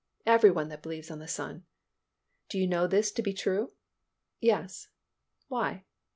"Every 0.25 0.49
one 0.49 0.69
that 0.69 0.81
believes 0.81 1.11
on 1.11 1.19
the 1.19 1.27
Son." 1.27 1.63
"Do 2.49 2.57
you 2.57 2.65
know 2.65 2.87
this 2.87 3.11
to 3.11 3.21
be 3.21 3.33
true?" 3.35 3.73
"Yes." 4.39 4.89
"Why?" 5.47 5.85